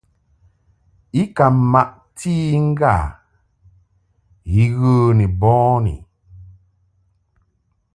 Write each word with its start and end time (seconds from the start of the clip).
I 1.21 1.23
ka 1.35 1.45
maʼti 1.71 2.31
i 2.57 2.59
ŋgâ 2.69 2.93
I 4.61 4.63
ghə 4.77 4.93
ni 5.17 5.25
bɔni. 5.39 5.93